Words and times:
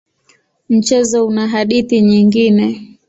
Mchezo 0.69 1.25
una 1.27 1.47
hadithi 1.47 2.01
nyingine. 2.01 2.87